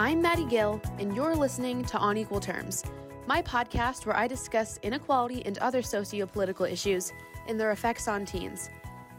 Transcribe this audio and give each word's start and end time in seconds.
I'm 0.00 0.22
Maddie 0.22 0.46
Gill, 0.46 0.80
and 0.98 1.14
you're 1.14 1.36
listening 1.36 1.84
to 1.84 1.98
On 1.98 2.16
Equal 2.16 2.40
Terms, 2.40 2.84
my 3.26 3.42
podcast 3.42 4.06
where 4.06 4.16
I 4.16 4.26
discuss 4.26 4.78
inequality 4.82 5.44
and 5.44 5.58
other 5.58 5.82
socio-political 5.82 6.64
issues 6.64 7.12
and 7.46 7.60
their 7.60 7.72
effects 7.72 8.08
on 8.08 8.24
teens. 8.24 8.70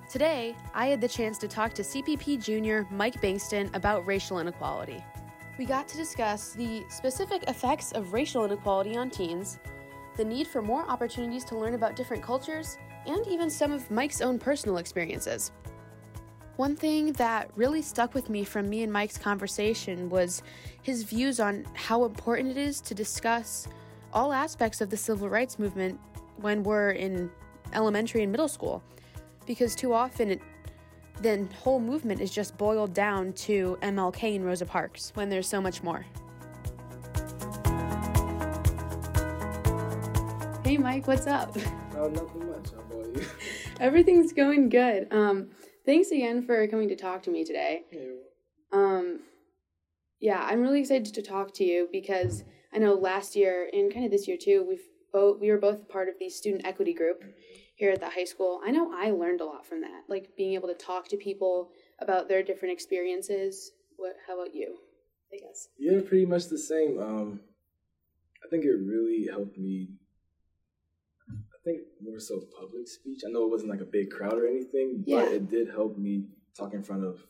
Today, 0.09 0.55
I 0.73 0.88
had 0.88 1.00
the 1.00 1.07
chance 1.07 1.38
to 1.38 1.47
talk 1.47 1.73
to 1.73 1.83
CPP 1.83 2.43
junior 2.43 2.88
Mike 2.89 3.21
Bankston 3.21 3.70
about 3.75 4.07
racial 4.07 4.39
inequality. 4.39 5.05
We 5.59 5.65
got 5.65 5.88
to 5.88 5.97
discuss 5.97 6.54
the 6.54 6.84
specific 6.89 7.43
effects 7.48 7.91
of 7.91 8.11
racial 8.11 8.43
inequality 8.43 8.98
on 8.98 9.11
teens, 9.11 9.59
the 10.18 10.25
need 10.25 10.48
for 10.48 10.63
more 10.63 10.89
opportunities 10.89 11.45
to 11.45 11.60
learn 11.60 11.75
about 11.75 11.96
different 11.96 12.24
cultures, 12.24 12.79
and 13.05 13.27
even 13.27 13.52
some 13.52 13.71
of 13.71 13.91
Mike's 13.91 14.19
own 14.19 14.39
personal 14.39 14.77
experiences. 14.77 15.52
One 16.61 16.75
thing 16.75 17.14
that 17.14 17.50
really 17.56 17.82
stuck 17.82 18.14
with 18.14 18.29
me 18.29 18.43
from 18.43 18.69
me 18.69 18.83
and 18.83 18.93
Mike's 18.93 19.18
conversation 19.18 20.11
was 20.11 20.43
his 20.83 21.02
views 21.02 21.39
on 21.39 21.65
how 21.74 22.06
important 22.06 22.52
it 22.52 22.57
is 22.57 22.79
to 22.82 22.93
discuss 22.93 23.68
all 24.14 24.32
aspects 24.32 24.79
of 24.79 24.92
the 24.92 24.96
civil 24.96 25.28
rights 25.28 25.57
movement 25.57 26.00
when 26.36 26.61
we're 26.61 26.92
in 26.92 27.32
elementary 27.74 28.21
and 28.21 28.32
middle 28.32 28.47
school. 28.47 28.83
Because 29.47 29.74
too 29.74 29.92
often, 29.92 30.29
it, 30.29 30.42
the 31.24 31.47
whole 31.64 31.79
movement 31.79 32.22
is 32.22 32.30
just 32.30 32.55
boiled 32.59 32.94
down 32.94 33.33
to 33.33 33.75
MLK 33.81 34.36
and 34.36 34.45
Rosa 34.45 34.67
Parks 34.67 35.14
when 35.16 35.30
there's 35.30 35.47
so 35.47 35.61
much 35.61 35.81
more. 35.81 36.05
Hey, 40.64 40.78
Mike, 40.78 41.08
what's 41.08 41.25
up? 41.25 41.58
Oh, 41.97 42.08
nothing 42.08 42.47
much. 42.47 42.69
How 42.69 43.00
about 43.00 43.16
you? 43.16 43.25
Everything's 43.80 44.31
going 44.31 44.69
good. 44.69 45.07
Um, 45.09 45.50
thanks 45.85 46.11
again 46.11 46.43
for 46.43 46.65
coming 46.67 46.89
to 46.89 46.95
talk 46.95 47.23
to 47.23 47.31
me 47.31 47.43
today. 47.43 47.83
Yeah. 47.91 47.99
Um, 48.71 49.21
yeah, 50.19 50.45
I'm 50.47 50.61
really 50.61 50.81
excited 50.81 51.13
to 51.13 51.21
talk 51.21 51.53
to 51.55 51.63
you 51.63 51.89
because 51.91 52.43
I 52.73 52.77
know 52.77 52.93
last 52.93 53.35
year 53.35 53.69
and 53.73 53.91
kind 53.91 54.05
of 54.05 54.11
this 54.11 54.27
year 54.27 54.38
too, 54.39 54.65
we've 54.67 54.83
both 55.11 55.39
we 55.41 55.49
were 55.49 55.57
both 55.57 55.89
part 55.89 56.07
of 56.07 56.15
the 56.19 56.29
student 56.29 56.65
equity 56.65 56.93
group 56.93 57.23
here 57.75 57.91
at 57.91 57.99
the 57.99 58.09
high 58.09 58.25
school. 58.25 58.61
I 58.65 58.71
know 58.71 58.93
I 58.93 59.11
learned 59.11 59.41
a 59.41 59.45
lot 59.45 59.65
from 59.65 59.81
that, 59.81 60.03
like 60.07 60.29
being 60.38 60.53
able 60.53 60.69
to 60.69 60.75
talk 60.75 61.07
to 61.09 61.17
people 61.17 61.71
about 61.99 62.29
their 62.29 62.43
different 62.43 62.73
experiences. 62.73 63.71
What? 63.97 64.13
How 64.27 64.39
about 64.39 64.55
you? 64.55 64.77
I 65.33 65.38
guess. 65.38 65.69
Yeah, 65.77 65.99
pretty 66.07 66.25
much 66.25 66.47
the 66.47 66.57
same. 66.57 66.99
Um, 66.99 67.39
I 68.43 68.49
think 68.49 68.66
it 68.66 68.71
really 68.71 69.27
helped 69.29 69.57
me. 69.57 69.89
I 71.61 71.69
think 71.69 71.81
more 72.01 72.19
so 72.19 72.41
public 72.59 72.87
speech. 72.87 73.21
I 73.27 73.29
know 73.31 73.43
it 73.45 73.51
wasn't 73.51 73.69
like 73.69 73.81
a 73.81 73.85
big 73.85 74.09
crowd 74.09 74.33
or 74.33 74.47
anything, 74.47 75.03
Yeah. 75.05 75.21
but 75.25 75.31
it 75.31 75.49
did 75.49 75.69
help 75.69 75.97
me 75.97 76.25
talk 76.57 76.73
in 76.73 76.83
front 76.83 77.03
of 77.05 77.23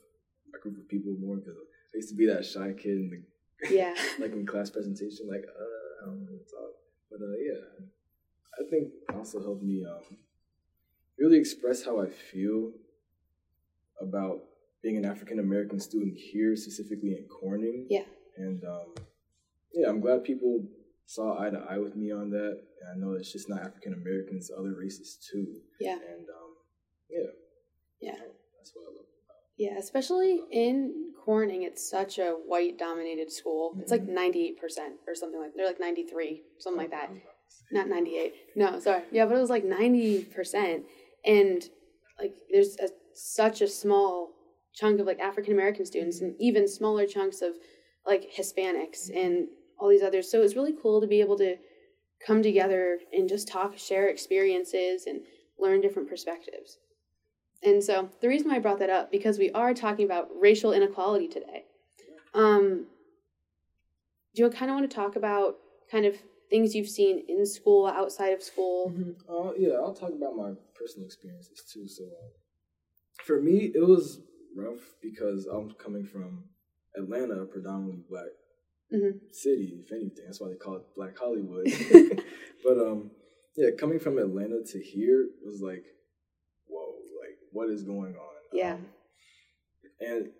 a 0.55 0.59
group 0.59 0.77
of 0.77 0.87
people 0.87 1.13
more 1.19 1.35
because 1.37 1.55
I 1.57 1.97
used 1.97 2.09
to 2.09 2.15
be 2.15 2.27
that 2.27 2.45
shy 2.45 2.71
kid 2.73 2.97
in 2.97 3.09
the 3.09 3.69
Yeah. 3.75 3.93
like 4.19 4.31
in 4.31 4.45
class 4.45 4.69
presentation, 4.69 5.27
like 5.27 5.43
uh, 5.45 6.03
I 6.03 6.05
don't 6.05 6.19
want 6.21 6.29
to 6.29 6.55
talk. 6.55 6.71
But 7.11 7.19
uh, 7.21 7.37
yeah, 7.45 7.85
I 8.59 8.69
think 8.69 8.93
it 9.09 9.15
also 9.15 9.41
helped 9.41 9.63
me 9.63 9.83
um, 9.85 10.17
really 11.19 11.37
express 11.37 11.83
how 11.83 11.99
I 12.01 12.07
feel 12.09 12.71
about 14.01 14.39
being 14.81 14.97
an 14.97 15.05
African 15.05 15.39
American 15.39 15.79
student 15.79 16.17
here, 16.17 16.55
specifically 16.55 17.11
in 17.17 17.25
Corning. 17.27 17.85
Yeah. 17.89 18.05
And 18.37 18.63
um, 18.63 18.93
yeah, 19.73 19.89
I'm 19.89 19.99
glad 19.99 20.23
people 20.23 20.63
saw 21.05 21.41
eye 21.41 21.49
to 21.49 21.59
eye 21.69 21.77
with 21.77 21.95
me 21.95 22.11
on 22.11 22.29
that. 22.31 22.61
And 22.81 22.89
I 22.93 22.95
know 23.05 23.13
it's 23.13 23.31
just 23.31 23.49
not 23.49 23.61
African 23.61 23.93
Americans, 23.93 24.49
other 24.57 24.73
races 24.77 25.17
too. 25.31 25.47
Yeah. 25.79 25.93
And 25.93 26.27
um, 26.29 26.55
yeah, 27.09 27.29
Yeah. 28.01 28.11
that's 28.57 28.71
what 28.73 28.83
I 28.83 28.95
love. 28.95 29.05
Yeah, 29.57 29.77
especially 29.77 30.41
in 30.51 31.11
Corning, 31.23 31.63
it's 31.63 31.87
such 31.87 32.17
a 32.17 32.31
white 32.31 32.79
dominated 32.79 33.31
school. 33.31 33.75
It's 33.79 33.91
like 33.91 34.07
98% 34.07 34.55
or 35.07 35.13
something 35.13 35.39
like 35.39 35.51
They're 35.55 35.67
like 35.67 35.79
93, 35.79 36.41
something 36.57 36.81
like 36.81 36.91
that. 36.91 37.11
Not 37.71 37.87
98. 37.87 38.33
No, 38.55 38.79
sorry. 38.79 39.03
Yeah, 39.11 39.25
but 39.25 39.37
it 39.37 39.39
was 39.41 39.49
like 39.51 39.63
90%. 39.63 40.83
And 41.25 41.63
like 42.19 42.33
there's 42.51 42.75
a, 42.79 42.89
such 43.13 43.61
a 43.61 43.67
small 43.67 44.31
chunk 44.73 44.99
of 44.99 45.05
like 45.05 45.19
African 45.19 45.53
American 45.53 45.85
students 45.85 46.21
and 46.21 46.33
even 46.39 46.67
smaller 46.67 47.05
chunks 47.05 47.41
of 47.41 47.53
like 48.07 48.31
Hispanics 48.35 49.09
and 49.15 49.47
all 49.81 49.89
these 49.89 50.03
others. 50.03 50.29
So 50.29 50.41
it's 50.41 50.55
really 50.55 50.75
cool 50.79 51.01
to 51.01 51.07
be 51.07 51.19
able 51.19 51.37
to 51.39 51.57
come 52.25 52.43
together 52.43 52.99
and 53.11 53.27
just 53.27 53.47
talk, 53.47 53.77
share 53.77 54.07
experiences 54.07 55.07
and 55.07 55.21
learn 55.59 55.81
different 55.81 56.07
perspectives. 56.07 56.77
And 57.63 57.83
so 57.83 58.09
the 58.21 58.27
reason 58.27 58.49
why 58.49 58.55
I 58.55 58.59
brought 58.59 58.79
that 58.79 58.89
up 58.89 59.11
because 59.11 59.37
we 59.37 59.51
are 59.51 59.73
talking 59.73 60.05
about 60.05 60.29
racial 60.39 60.71
inequality 60.71 61.27
today. 61.27 61.65
Um, 62.33 62.85
do 64.35 64.43
you 64.43 64.49
kind 64.49 64.71
of 64.71 64.75
want 64.75 64.89
to 64.89 64.95
talk 64.95 65.15
about 65.15 65.55
kind 65.91 66.05
of 66.05 66.15
things 66.49 66.73
you've 66.73 66.87
seen 66.87 67.23
in 67.27 67.45
school, 67.45 67.87
outside 67.87 68.33
of 68.33 68.41
school? 68.41 68.93
Uh, 69.29 69.51
yeah, 69.57 69.73
I'll 69.73 69.93
talk 69.93 70.11
about 70.11 70.35
my 70.35 70.51
personal 70.75 71.05
experiences 71.05 71.63
too. 71.71 71.87
So, 71.87 72.03
uh, 72.03 72.29
for 73.25 73.41
me, 73.41 73.71
it 73.75 73.85
was 73.85 74.19
rough 74.55 74.79
because 75.01 75.45
I'm 75.45 75.71
coming 75.71 76.05
from 76.05 76.45
Atlanta, 76.95 77.41
a 77.41 77.45
predominantly 77.45 78.03
black 78.09 78.31
Mhm. 78.93 79.33
city, 79.33 79.83
if 79.85 79.91
anything. 79.91 80.25
That's 80.25 80.41
why 80.41 80.49
they 80.49 80.55
call 80.55 80.75
it 80.75 80.83
Black 80.95 81.17
Hollywood. 81.17 81.65
but 82.63 82.77
um, 82.77 83.11
yeah, 83.55 83.69
coming 83.77 83.99
from 83.99 84.17
Atlanta 84.17 84.63
to 84.63 84.79
here 84.81 85.27
was 85.45 85.61
like, 85.61 85.83
whoa, 86.67 86.95
like 87.21 87.37
what 87.51 87.69
is 87.69 87.83
going 87.83 88.15
on? 88.15 88.35
Yeah. 88.53 88.73
Um, 88.73 88.85
and 89.99 90.31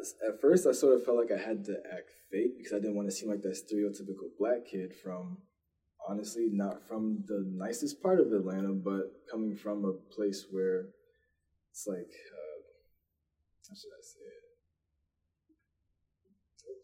as- 0.00 0.14
at 0.28 0.40
first, 0.40 0.66
I 0.66 0.72
sort 0.72 0.94
of 0.94 1.04
felt 1.04 1.18
like 1.18 1.32
I 1.32 1.42
had 1.42 1.64
to 1.66 1.76
act 1.92 2.10
fake 2.30 2.56
because 2.58 2.72
I 2.72 2.76
didn't 2.80 2.96
want 2.96 3.08
to 3.08 3.14
seem 3.14 3.28
like 3.28 3.42
that 3.42 3.56
stereotypical 3.64 4.30
black 4.38 4.66
kid 4.70 4.94
from, 5.02 5.38
honestly, 6.08 6.48
not 6.50 6.86
from 6.88 7.24
the 7.26 7.44
nicest 7.46 8.02
part 8.02 8.20
of 8.20 8.32
Atlanta, 8.32 8.72
but 8.72 9.12
coming 9.30 9.56
from 9.56 9.84
a 9.84 9.92
place 10.14 10.46
where 10.50 10.86
it's 11.70 11.86
like, 11.86 12.10
uh, 12.32 12.58
how 13.68 13.74
should 13.74 13.92
I 13.92 14.02
say? 14.02 14.23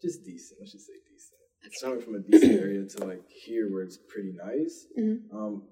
Just 0.01 0.23
decent. 0.25 0.59
Let's 0.59 0.71
just 0.71 0.87
say 0.87 0.93
decent. 1.09 1.37
Coming 1.81 2.01
from 2.01 2.15
a 2.15 2.19
decent 2.19 2.59
area 2.59 2.85
to 2.85 3.05
like 3.05 3.21
here 3.29 3.71
where 3.71 3.83
it's 3.83 3.97
pretty 3.97 4.33
nice. 4.33 4.87
Mhm. 4.97 5.31
Um, 5.33 5.63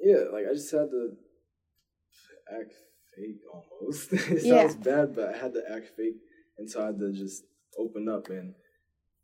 yeah, 0.00 0.24
like 0.32 0.46
I 0.50 0.54
just 0.54 0.70
had 0.70 0.88
to 0.90 1.16
act 2.58 2.72
fake 3.14 3.40
almost. 3.52 4.12
it 4.12 4.44
Yeah. 4.44 4.66
sounds 4.68 4.76
bad, 4.76 5.14
but 5.14 5.34
I 5.34 5.36
had 5.36 5.52
to 5.54 5.62
act 5.70 5.88
fake 5.96 6.16
and 6.56 6.70
so 6.70 6.82
I 6.82 6.86
had 6.86 6.98
to 7.00 7.12
just 7.12 7.44
open 7.78 8.08
up. 8.08 8.28
And 8.30 8.54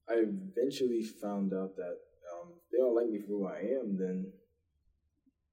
I 0.09 0.15
eventually 0.29 1.03
found 1.03 1.53
out 1.55 1.77
that 1.77 1.97
um, 2.35 2.53
they 2.71 2.79
don't 2.79 2.95
like 2.95 3.09
me 3.09 3.21
for 3.21 3.27
who 3.29 3.47
I 3.47 3.61
am, 3.81 3.97
then 3.99 4.33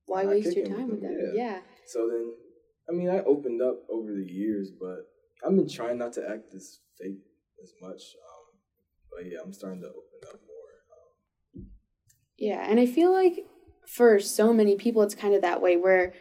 Why 0.08 0.26
waste 0.26 0.56
your 0.58 0.68
time 0.68 0.90
with 0.90 1.02
them? 1.02 1.14
them, 1.18 1.32
Yeah. 1.36 1.62
so 1.88 2.10
then 2.10 2.34
I 2.90 2.92
mean 2.92 3.10
I 3.10 3.20
opened 3.24 3.62
up 3.62 3.78
over 3.90 4.12
the 4.14 4.26
years, 4.30 4.72
but 4.78 5.08
I've 5.46 5.56
been 5.56 5.70
trying 5.70 5.98
not 5.98 6.12
to 6.14 6.30
act 6.30 6.54
as 6.54 6.80
fake 7.00 7.22
as 7.64 7.74
much. 7.82 8.02
But 9.22 9.32
yeah, 9.32 9.40
I'm 9.44 9.54
starting 9.54 9.82
to 9.82 9.88
open 9.88 10.20
up 10.28 10.40
more. 10.48 11.64
Um, 11.64 11.68
Yeah, 12.38 12.66
and 12.68 12.80
I 12.80 12.88
feel 12.88 13.12
like 13.12 13.46
for 13.88 14.20
so 14.20 14.52
many 14.52 14.76
people 14.76 15.04
it's 15.04 15.14
kind 15.14 15.36
of 15.36 15.42
that 15.44 15.62
way 15.62 15.78
where 15.78 16.14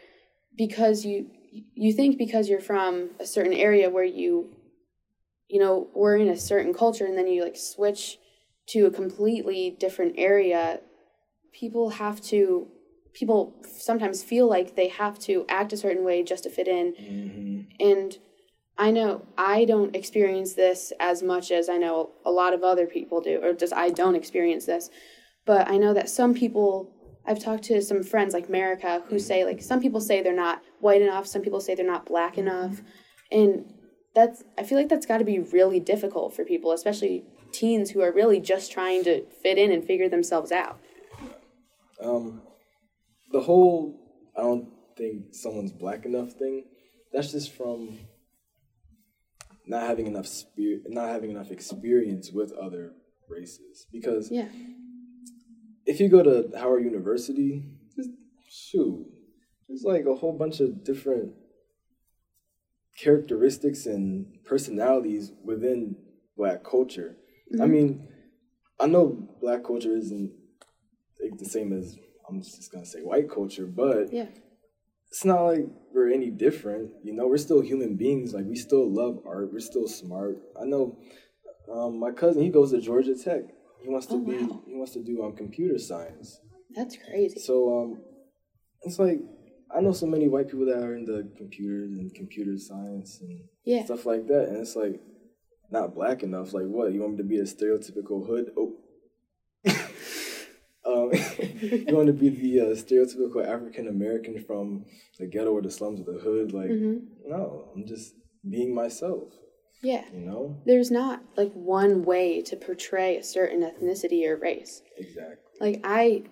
because 0.55 1.03
you 1.05 1.31
you 1.73 1.93
think 1.93 2.17
because 2.17 2.47
you're 2.47 2.61
from 2.61 3.09
a 3.19 3.25
certain 3.25 3.53
area 3.53 3.89
where 3.89 4.03
you 4.03 4.55
you 5.49 5.59
know, 5.59 5.89
we're 5.93 6.15
in 6.15 6.29
a 6.29 6.37
certain 6.37 6.73
culture 6.73 7.05
and 7.05 7.17
then 7.17 7.27
you 7.27 7.43
like 7.43 7.57
switch 7.57 8.17
to 8.67 8.85
a 8.85 8.91
completely 8.91 9.75
different 9.79 10.15
area, 10.17 10.79
people 11.51 11.89
have 11.89 12.21
to 12.21 12.67
people 13.13 13.53
sometimes 13.67 14.23
feel 14.23 14.47
like 14.47 14.75
they 14.75 14.87
have 14.87 15.17
to 15.19 15.45
act 15.49 15.73
a 15.73 15.77
certain 15.77 16.05
way 16.05 16.23
just 16.23 16.43
to 16.43 16.49
fit 16.49 16.67
in 16.67 17.67
and 17.79 18.19
I 18.77 18.91
know 18.91 19.25
I 19.37 19.65
don't 19.65 19.95
experience 19.95 20.53
this 20.53 20.91
as 20.99 21.21
much 21.21 21.51
as 21.51 21.69
I 21.69 21.77
know 21.77 22.11
a 22.25 22.31
lot 22.31 22.53
of 22.53 22.63
other 22.63 22.87
people 22.87 23.21
do, 23.21 23.39
or 23.43 23.53
just 23.53 23.73
I 23.73 23.89
don't 23.89 24.15
experience 24.15 24.65
this. 24.65 24.89
But 25.45 25.67
I 25.69 25.77
know 25.77 25.93
that 25.93 26.09
some 26.09 26.33
people, 26.33 26.91
I've 27.25 27.43
talked 27.43 27.63
to 27.65 27.81
some 27.81 28.03
friends 28.03 28.33
like 28.33 28.47
America 28.47 29.03
who 29.09 29.19
say, 29.19 29.43
like, 29.45 29.61
some 29.61 29.81
people 29.81 30.01
say 30.01 30.21
they're 30.21 30.33
not 30.35 30.61
white 30.79 31.01
enough, 31.01 31.27
some 31.27 31.41
people 31.41 31.61
say 31.61 31.75
they're 31.75 31.85
not 31.85 32.05
black 32.05 32.37
enough. 32.37 32.81
And 33.31 33.73
that's, 34.13 34.43
I 34.57 34.63
feel 34.63 34.77
like 34.77 34.89
that's 34.89 35.05
got 35.05 35.19
to 35.19 35.25
be 35.25 35.39
really 35.39 35.79
difficult 35.79 36.35
for 36.35 36.43
people, 36.43 36.71
especially 36.71 37.23
teens 37.51 37.91
who 37.91 38.01
are 38.01 38.11
really 38.11 38.39
just 38.39 38.71
trying 38.71 39.03
to 39.03 39.25
fit 39.43 39.57
in 39.57 39.71
and 39.71 39.83
figure 39.83 40.09
themselves 40.09 40.51
out. 40.51 40.79
Um, 42.01 42.41
the 43.31 43.41
whole 43.41 44.01
I 44.37 44.41
don't 44.41 44.69
think 44.97 45.33
someone's 45.33 45.71
black 45.71 46.05
enough 46.05 46.33
thing. 46.33 46.65
That's 47.13 47.31
just 47.31 47.53
from 47.53 47.99
not 49.71 49.87
having 49.87 50.05
enough 50.05 50.27
spirit, 50.27 50.81
not 50.89 51.07
having 51.07 51.31
enough 51.31 51.49
experience 51.49 52.29
with 52.31 52.51
other 52.51 52.93
races. 53.29 53.87
Because 53.91 54.29
Yeah. 54.29 54.49
if 55.85 55.99
you 56.01 56.09
go 56.09 56.21
to 56.21 56.51
Howard 56.57 56.83
University, 56.83 57.63
just 57.95 58.09
shoot, 58.49 59.05
there's 59.67 59.83
like 59.83 60.05
a 60.05 60.15
whole 60.15 60.33
bunch 60.37 60.59
of 60.59 60.83
different 60.83 61.33
characteristics 62.97 63.85
and 63.85 64.43
personalities 64.43 65.31
within 65.43 65.95
black 66.35 66.63
culture. 66.63 67.17
Mm-hmm. 67.53 67.61
I 67.61 67.65
mean, 67.67 68.07
I 68.79 68.87
know 68.87 69.05
black 69.39 69.63
culture 69.63 69.95
isn't 69.95 70.31
like, 71.21 71.37
the 71.39 71.45
same 71.45 71.71
as 71.71 71.97
I'm 72.27 72.41
just 72.41 72.71
gonna 72.71 72.85
say 72.85 72.99
white 73.01 73.29
culture, 73.29 73.65
but 73.67 74.11
Yeah. 74.11 74.27
It's 75.11 75.25
not 75.25 75.41
like 75.43 75.65
we're 75.93 76.11
any 76.11 76.29
different. 76.29 76.91
You 77.03 77.13
know, 77.13 77.27
we're 77.27 77.37
still 77.37 77.61
human 77.61 77.95
beings. 77.97 78.33
Like 78.33 78.45
we 78.45 78.55
still 78.55 78.89
love 78.89 79.19
art. 79.25 79.51
We're 79.51 79.59
still 79.59 79.87
smart. 79.87 80.37
I 80.59 80.65
know. 80.65 80.97
Um, 81.71 81.99
my 81.99 82.11
cousin, 82.11 82.41
he 82.43 82.49
goes 82.49 82.71
to 82.71 82.79
Georgia 82.81 83.15
Tech. 83.15 83.41
He 83.81 83.89
wants 83.89 84.07
to 84.07 84.15
Oh, 84.15 84.19
be. 84.19 84.37
wow. 84.37 84.63
He 84.67 84.75
wants 84.75 84.93
to 84.93 85.03
do 85.03 85.23
um 85.23 85.35
computer 85.35 85.77
science. 85.77 86.39
That's 86.75 86.95
crazy. 86.97 87.39
So 87.39 87.77
um, 87.81 88.01
it's 88.83 88.99
like 88.99 89.19
I 89.75 89.81
know 89.81 89.91
so 89.91 90.05
many 90.05 90.27
white 90.27 90.47
people 90.49 90.65
that 90.67 90.77
are 90.83 90.95
into 90.95 91.25
computers 91.37 91.91
and 91.91 92.13
computer 92.13 92.57
science 92.57 93.19
and 93.21 93.41
Yeah. 93.63 93.83
stuff 93.85 94.05
like 94.05 94.27
that, 94.27 94.47
and 94.49 94.57
it's 94.57 94.75
like 94.75 94.99
not 95.69 95.93
black 95.95 96.23
enough. 96.23 96.53
Like 96.53 96.65
what? 96.67 96.93
You 96.93 97.01
want 97.01 97.13
me 97.13 97.17
to 97.17 97.23
be 97.23 97.37
a 97.39 97.43
stereotypical 97.43 98.25
hood? 98.27 98.51
Oh. 98.57 98.77
um, 100.85 101.11
you 101.87 101.95
want 101.95 102.07
to 102.07 102.13
be 102.13 102.29
the 102.29 102.59
uh, 102.61 102.65
stereotypical 102.75 103.45
African 103.45 103.87
American 103.87 104.43
from 104.43 104.85
the 105.19 105.27
ghetto 105.27 105.51
or 105.51 105.61
the 105.61 105.71
slums 105.71 105.99
of 105.99 106.05
the 106.05 106.19
hood? 106.19 106.53
Like, 106.53 106.69
hmm 106.69 106.97
no, 107.27 107.69
I'm 107.75 107.85
just 107.85 108.15
being 108.49 108.73
myself. 108.73 109.33
Yeah. 109.83 110.03
You 110.13 110.21
know? 110.21 110.57
There's 110.65 110.91
not 110.91 111.21
like 111.37 111.51
one 111.53 112.03
way 112.03 112.41
to 112.41 112.55
portray 112.55 113.17
a 113.17 113.23
certain 113.23 113.61
ethnicity 113.61 114.25
or 114.27 114.35
race. 114.37 114.81
Exactly. 114.97 115.35
Like 115.59 115.81
I, 115.83 116.23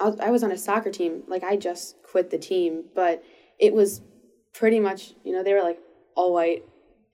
I 0.00 0.30
was- 0.30 0.42
on 0.42 0.50
a 0.50 0.56
soccer 0.58 0.90
team. 0.90 1.22
Like 1.28 1.44
I 1.44 1.56
just 1.56 1.96
quit 2.02 2.30
the 2.30 2.38
team, 2.38 2.84
but 2.94 3.22
it 3.58 3.72
was 3.74 4.00
pretty 4.54 4.80
much 4.80 5.14
you 5.24 5.32
know 5.32 5.42
they 5.42 5.52
were 5.54 5.62
like 5.62 5.78
all 6.16 6.32
white 6.32 6.64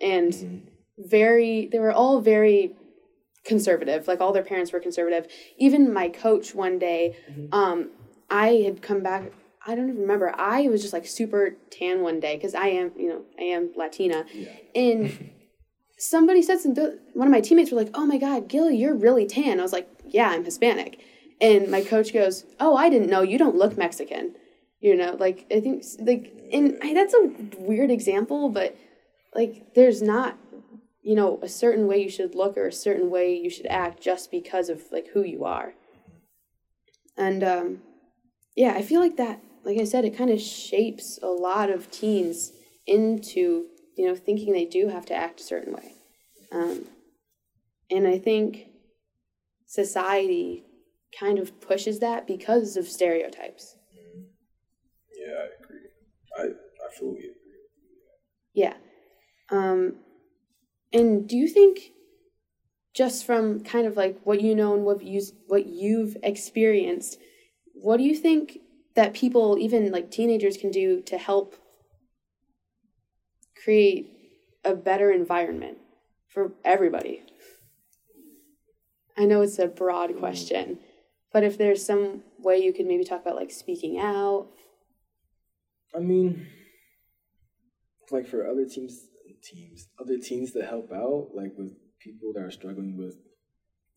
and 0.01 0.33
Mhm. 0.33 0.61
very. 0.99 1.69
They 1.71 1.79
were 1.79 1.93
all 1.93 2.21
very 2.21 2.75
conservative. 3.45 4.07
Like 4.09 4.21
all 4.21 4.33
their 4.33 4.43
parents 4.45 4.73
were 4.73 4.81
conservative. 4.81 5.27
Even 5.57 5.93
my 5.93 6.09
coach 6.09 6.55
one 6.55 6.79
day, 6.79 7.17
Mhm. 7.31 7.49
um, 7.53 7.91
I 8.31 8.55
had 8.65 8.83
come 8.83 9.03
back. 9.03 9.33
I 9.67 9.75
don't 9.75 9.89
even 9.91 10.01
remember. 10.03 10.33
I 10.37 10.69
was 10.69 10.81
just 10.81 10.93
like 10.93 11.07
super 11.07 11.57
tan 11.71 12.01
one 12.03 12.21
day 12.21 12.37
because 12.37 12.55
I 12.55 12.69
am, 12.69 12.93
you 12.97 13.09
know, 13.09 13.23
I 13.39 13.43
am 13.45 13.71
Latina, 13.77 14.25
Yeah. 14.33 14.49
and 14.75 15.31
somebody 15.99 16.43
said 16.43 16.61
something. 16.61 16.99
One 17.15 17.27
of 17.29 17.33
my 17.33 17.41
teammates 17.41 17.71
were 17.71 17.77
like, 17.77 17.91
"Oh 17.95 18.07
my 18.07 18.17
God, 18.19 18.49
Gilly, 18.49 18.77
you're 18.77 18.95
really 18.95 19.27
tan." 19.27 19.59
I 19.61 19.63
was 19.63 19.73
like, 19.73 19.89
"Yeah, 20.07 20.31
I'm 20.31 20.45
Hispanic," 20.45 20.99
and 21.41 21.69
my 21.71 21.83
coach 21.83 22.13
goes, 22.13 22.47
"Oh, 22.59 22.75
I 22.75 22.89
didn't 22.89 23.11
know. 23.11 23.23
You 23.23 23.37
don't 23.39 23.57
look 23.57 23.77
Mexican." 23.77 24.35
You 24.81 24.97
know, 24.97 25.15
like 25.19 25.45
I 25.55 25.61
think 25.61 25.85
like, 26.01 26.33
and 26.53 26.79
I, 26.83 26.95
that's 26.95 27.13
a 27.13 27.31
weird 27.59 27.91
example, 27.91 28.49
but 28.49 28.75
like, 29.35 29.75
there's 29.75 30.01
not, 30.01 30.39
you 31.03 31.15
know, 31.15 31.39
a 31.43 31.49
certain 31.49 31.87
way 31.87 32.03
you 32.03 32.11
should 32.11 32.35
look 32.35 32.57
or 32.57 32.67
a 32.67 32.73
certain 32.73 33.11
way 33.11 33.35
you 33.35 33.51
should 33.51 33.67
act 33.67 34.01
just 34.03 34.31
because 34.31 34.69
of 34.69 34.83
like 34.93 35.09
who 35.09 35.23
you 35.23 35.45
are. 35.45 35.75
And 37.17 37.43
um, 37.43 37.83
yeah, 38.57 38.73
I 38.75 38.83
feel 38.83 39.01
like 39.01 39.17
that. 39.17 39.41
Like 39.65 39.79
I 39.79 39.85
said, 39.85 40.05
it 40.05 40.17
kind 40.17 40.31
of 40.31 40.41
shapes 40.41 41.19
a 41.23 41.27
lot 41.29 41.71
of 41.71 41.91
teens 41.91 42.53
into 42.87 43.67
you 43.97 44.07
know 44.07 44.15
thinking 44.15 44.53
they 44.53 44.65
do 44.65 44.89
have 44.89 45.07
to 45.07 45.15
act 45.15 45.41
a 45.41 45.45
certain 45.45 45.73
way. 45.73 45.95
Um, 46.53 46.87
and 47.91 48.07
I 48.07 48.19
think 48.19 48.69
society 49.67 50.65
kind 51.19 51.39
of 51.39 51.61
pushes 51.61 51.99
that 52.01 52.27
because 52.27 52.77
of 52.77 52.87
stereotypes. 52.87 53.77
Yeah, 55.17 55.35
I 55.35 55.47
agree. 55.63 55.89
I 56.39 56.43
I 56.43 56.99
fully 56.99 57.19
agree. 57.19 57.35
Yeah. 58.55 58.75
Um, 59.51 59.97
and 60.93 61.29
do 61.29 61.37
you 61.37 61.49
think, 61.49 61.93
just 62.95 63.25
from 63.25 63.61
kind 63.61 63.87
of 63.87 63.97
like 63.97 64.19
what 64.25 64.41
you 64.41 64.55
know 64.55 64.75
and 64.75 64.85
what 64.85 65.03
you 65.03 65.23
what 65.47 65.67
you've 65.67 66.17
experienced, 66.23 67.19
what 67.75 67.99
do 67.99 68.03
you 68.03 68.15
think 68.15 68.59
that 68.95 69.15
people, 69.15 69.57
even 69.59 69.91
like 69.93 70.11
teenagers, 70.11 70.57
can 70.57 70.71
do 70.71 71.01
to 71.03 71.17
help 71.17 71.57
create 73.63 74.11
a 74.65 74.75
better 74.75 75.11
environment 75.11 75.79
for 76.29 76.53
everybody? 76.65 77.23
I 79.17 79.25
know 79.27 79.43
it's 79.43 79.59
a 79.59 79.67
broad 79.67 80.11
mm-hmm. 80.11 80.19
question, 80.19 80.79
but 81.33 81.45
if 81.45 81.59
there's 81.59 81.85
some 81.85 82.23
way 82.39 82.59
you 82.59 82.73
could 82.73 82.87
maybe 82.87 83.05
talk 83.05 83.23
about 83.23 83.37
like 83.37 83.51
speaking 83.51 83.99
out. 83.99 84.49
I 85.95 85.99
mean, 85.99 86.47
like 88.11 88.27
for 88.27 88.47
other 88.47 88.65
teams, 88.65 89.10
teams, 89.43 89.89
other 90.01 90.19
teams 90.19 90.53
to 90.53 90.63
help 90.63 90.93
out, 90.93 91.29
like 91.35 91.53
with 91.57 91.73
people 92.01 92.33
that 92.35 92.43
are 92.43 92.51
struggling 92.51 92.97
with 92.97 93.17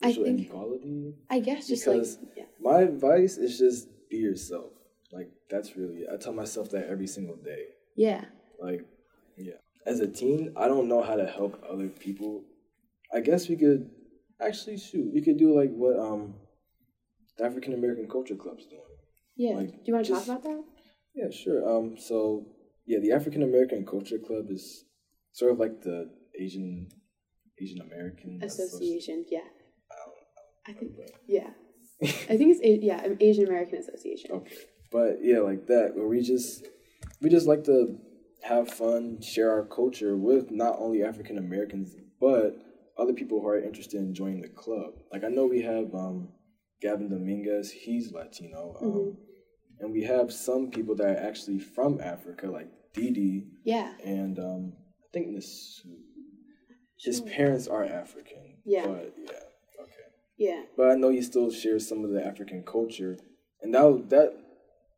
I 0.02 0.08
racial 0.08 0.24
think- 0.26 0.40
inequality. 0.40 1.16
I 1.30 1.40
guess 1.40 1.68
just 1.68 1.86
Because- 1.86 2.18
like 2.20 2.30
yeah. 2.38 2.44
My 2.60 2.82
advice 2.82 3.38
is 3.38 3.58
just 3.58 3.88
be 4.10 4.18
yourself. 4.18 4.72
Like 5.12 5.30
that's 5.50 5.76
really 5.78 6.00
it. 6.02 6.10
I 6.12 6.18
tell 6.18 6.34
myself 6.34 6.70
that 6.72 6.88
every 6.88 7.08
single 7.08 7.36
day. 7.38 7.66
Yeah. 7.96 8.26
Like, 8.60 8.86
yeah. 9.38 9.54
As 9.86 10.00
a 10.00 10.08
teen, 10.08 10.54
I 10.56 10.68
don't 10.68 10.88
know 10.88 11.02
how 11.02 11.16
to 11.16 11.26
help 11.26 11.62
other 11.70 11.90
people. 11.90 12.44
I 13.14 13.20
guess 13.20 13.48
we 13.50 13.56
could 13.58 13.90
actually 14.42 14.78
shoot. 14.78 15.12
We 15.14 15.22
could 15.22 15.38
do 15.38 15.54
like 15.56 15.72
what 15.72 15.98
um 16.00 16.36
the 17.38 17.46
African 17.46 17.74
American 17.74 18.08
Culture 18.08 18.36
Club's 18.36 18.66
doing. 18.66 18.82
Yeah. 19.36 19.56
Like, 19.56 19.70
Do 19.72 19.82
you 19.86 19.94
want 19.94 20.06
to 20.06 20.12
just- 20.14 20.28
talk 20.28 20.40
about 20.40 20.50
that? 20.50 20.64
Yeah, 21.16 21.30
sure. 21.30 21.68
Um, 21.70 21.96
so 21.98 22.46
yeah, 22.86 23.00
the 23.00 23.12
African 23.12 23.44
American 23.44 23.86
Culture 23.86 24.18
Club 24.18 24.50
is 24.50 24.86
sort 25.34 25.52
of 25.52 25.60
like 25.60 25.82
the 25.82 26.10
Asian 26.40 26.88
Asian 27.62 27.82
American 27.82 28.40
Association. 28.42 29.26
Yeah. 29.30 29.40
I 30.68 30.72
I 30.72 30.74
think. 30.74 30.98
know, 30.98 31.06
Yeah. 31.28 31.50
I 32.02 32.36
think 32.38 32.52
it's 32.56 32.62
A- 32.64 32.80
yeah 32.90 33.04
an 33.04 33.18
Asian 33.20 33.48
American 33.48 33.78
Association. 33.80 34.30
but- 34.32 34.38
okay, 34.42 34.56
but 34.92 35.12
yeah, 35.22 35.40
like 35.40 35.68
that, 35.68 35.96
where 35.96 36.08
we 36.08 36.22
just 36.22 36.66
we 37.22 37.30
just 37.30 37.48
like 37.48 37.64
to 37.66 37.98
have 38.44 38.68
fun, 38.70 39.22
share 39.22 39.50
our 39.52 39.66
culture 39.66 40.18
with 40.18 40.52
not 40.52 40.76
only 40.80 41.04
African 41.04 41.38
Americans 41.38 41.96
but 42.20 42.58
other 42.98 43.14
people 43.14 43.42
who 43.42 43.48
are 43.48 43.60
interested 43.70 44.00
in 44.00 44.14
joining 44.14 44.42
the 44.42 44.50
club. 44.50 44.92
Like 45.12 45.24
I 45.24 45.30
know 45.30 45.46
we 45.46 45.62
have 45.64 45.94
um, 45.96 46.30
Gavin 46.82 47.10
Dominguez, 47.10 47.72
he's 47.72 48.12
Latino, 48.12 48.76
um, 48.82 48.92
Mhm. 48.92 49.16
and 49.80 49.92
we 49.92 50.04
have 50.04 50.32
some 50.32 50.70
people 50.72 50.96
that 50.96 51.08
are 51.08 51.18
actually 51.30 51.60
from 51.60 52.00
Africa, 52.02 52.48
like 52.48 52.70
Didi. 52.94 53.48
Yeah. 53.64 53.94
and 54.06 54.38
um, 54.40 54.74
think 55.14 55.36
this 55.36 55.86
his 56.98 57.22
parents 57.22 57.68
are 57.68 57.84
African. 57.84 58.58
Yeah. 58.66 58.88
But 58.88 59.14
yeah, 59.18 59.82
okay. 59.82 60.08
Yeah. 60.38 60.64
But 60.76 60.92
I 60.92 60.96
know 60.96 61.10
he 61.10 61.22
still 61.22 61.52
shares 61.52 61.88
some 61.88 62.04
of 62.04 62.12
the 62.12 62.26
African 62.26 62.64
culture, 62.64 63.18
and 63.62 63.74
that 63.74 64.10
that 64.10 64.34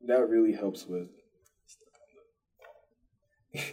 that 0.08 0.30
really 0.30 0.54
helps 0.54 0.86
with. 0.88 1.10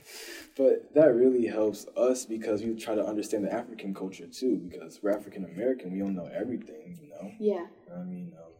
but 0.56 0.94
that 0.94 1.14
really 1.14 1.46
helps 1.46 1.86
us 1.96 2.24
because 2.24 2.62
we 2.62 2.74
try 2.74 2.94
to 2.94 3.04
understand 3.04 3.44
the 3.44 3.52
African 3.52 3.92
culture 3.94 4.26
too. 4.26 4.60
Because 4.70 5.00
we're 5.02 5.10
African 5.10 5.44
American, 5.44 5.92
we 5.92 5.98
don't 5.98 6.14
know 6.14 6.30
everything, 6.32 6.98
you 7.00 7.08
know. 7.08 7.30
Yeah. 7.38 7.66
I 7.94 8.02
mean, 8.04 8.32
um, 8.38 8.52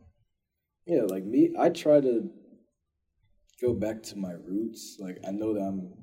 yeah, 0.87 1.03
like 1.03 1.25
me, 1.25 1.55
I 1.59 1.71
try 1.71 2.01
to 2.01 2.29
go 3.61 3.73
back 3.73 4.03
to 4.03 4.19
my 4.19 4.33
roots. 4.33 4.97
Like 4.99 5.19
I 5.27 5.31
know 5.31 5.55
that 5.55 5.61
I'm 5.61 6.02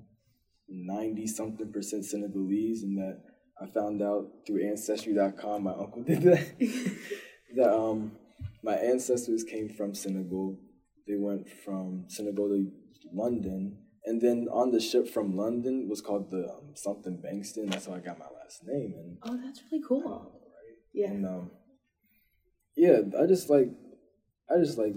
ninety 0.69 1.27
something 1.27 1.71
percent 1.71 2.05
Senegalese, 2.05 2.83
and 2.83 2.97
that 2.97 3.21
I 3.61 3.67
found 3.73 4.01
out 4.01 4.27
through 4.45 4.67
Ancestry.com. 4.67 5.63
My 5.63 5.71
uncle 5.71 6.03
did 6.07 6.21
that. 6.23 6.45
that 7.55 7.73
um, 7.73 8.11
my 8.63 8.75
ancestors 8.75 9.43
came 9.43 9.69
from 9.69 9.93
Senegal. 9.95 10.57
They 11.07 11.15
went 11.17 11.47
from 11.65 12.05
Senegal 12.07 12.49
to 12.49 12.71
London, 13.13 13.77
and 14.05 14.21
then 14.21 14.47
on 14.51 14.71
the 14.71 14.79
ship 14.79 15.07
from 15.09 15.35
London 15.35 15.88
was 15.89 16.01
called 16.01 16.29
the 16.29 16.43
um, 16.49 16.73
something 16.75 17.21
Bankston. 17.25 17.71
That's 17.71 17.88
how 17.88 17.93
I 17.93 17.99
got 17.99 18.19
my 18.19 18.25
last 18.25 18.61
name. 18.65 18.93
And 18.97 19.17
Oh, 19.23 19.39
that's 19.43 19.61
really 19.71 19.83
cool. 19.88 20.31
Yeah. 20.93 21.07
and 21.07 21.25
um, 21.25 21.51
yeah, 22.75 22.99
I 23.21 23.25
just 23.25 23.49
like, 23.49 23.69
I 24.49 24.59
just 24.59 24.77
like, 24.77 24.93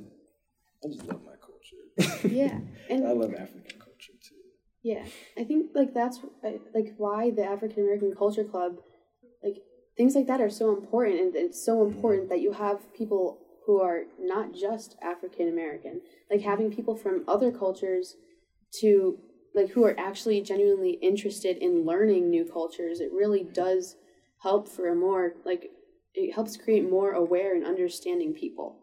I 0.85 0.89
just 0.89 1.05
love 1.07 1.21
my 1.25 1.35
culture. 1.41 2.29
Yeah. 2.29 2.59
And 2.91 3.07
I 3.07 3.13
love 3.13 3.33
African. 3.33 3.82
Yeah, 4.83 5.05
I 5.39 5.45
think 5.45 5.71
like 5.75 5.95
that's 5.95 6.19
uh, 6.45 6.51
like 6.75 6.95
why 6.97 7.31
the 7.31 7.45
African 7.45 7.85
American 7.85 8.15
Culture 8.15 8.45
Club, 8.45 8.79
like 9.43 9.63
things 9.97 10.15
like 10.15 10.27
that 10.27 10.41
are 10.41 10.51
so 10.51 10.77
important, 10.77 11.21
and 11.21 11.37
it's 11.37 11.65
so 11.65 11.85
important 11.85 12.29
that 12.31 12.41
you 12.41 12.53
have 12.53 12.93
people 12.93 13.39
who 13.67 13.81
are 13.81 14.03
not 14.19 14.53
just 14.53 14.97
African 15.01 15.49
American, 15.49 16.01
like 16.31 16.41
having 16.41 16.73
people 16.73 16.97
from 16.97 17.25
other 17.29 17.53
cultures 17.53 18.17
to 18.81 19.19
like 19.55 19.71
who 19.71 19.85
are 19.85 19.95
actually 19.99 20.41
genuinely 20.41 20.93
interested 21.03 21.59
in 21.59 21.85
learning 21.85 22.29
new 22.29 22.45
cultures. 22.45 23.01
It 23.01 23.13
really 23.13 23.45
does 23.45 23.97
help 24.43 24.69
for 24.69 24.89
a 24.89 24.95
more 24.97 25.35
like 25.45 25.71
it 26.15 26.35
helps 26.35 26.57
create 26.57 26.89
more 26.89 27.13
aware 27.13 27.55
and 27.55 27.65
understanding 27.65 28.35
people. 28.35 28.79